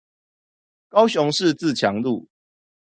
[0.89, 2.27] 高雄市自強路